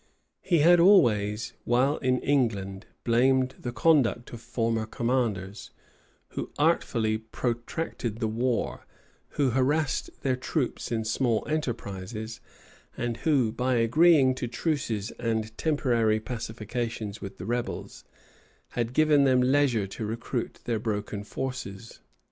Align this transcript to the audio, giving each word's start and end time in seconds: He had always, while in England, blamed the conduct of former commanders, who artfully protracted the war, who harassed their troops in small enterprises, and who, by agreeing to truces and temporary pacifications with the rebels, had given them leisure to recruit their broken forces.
He 0.41 0.61
had 0.61 0.79
always, 0.79 1.53
while 1.63 1.97
in 1.97 2.17
England, 2.21 2.87
blamed 3.03 3.53
the 3.59 3.71
conduct 3.71 4.33
of 4.33 4.41
former 4.41 4.87
commanders, 4.87 5.69
who 6.29 6.49
artfully 6.57 7.19
protracted 7.19 8.17
the 8.17 8.27
war, 8.27 8.87
who 9.37 9.51
harassed 9.51 10.09
their 10.21 10.35
troops 10.35 10.91
in 10.91 11.05
small 11.05 11.47
enterprises, 11.47 12.39
and 12.97 13.17
who, 13.17 13.51
by 13.51 13.75
agreeing 13.75 14.33
to 14.33 14.47
truces 14.47 15.11
and 15.19 15.55
temporary 15.55 16.19
pacifications 16.19 17.21
with 17.21 17.37
the 17.37 17.45
rebels, 17.45 18.03
had 18.69 18.93
given 18.93 19.23
them 19.25 19.39
leisure 19.39 19.85
to 19.85 20.03
recruit 20.03 20.61
their 20.63 20.79
broken 20.79 21.23
forces. 21.23 21.99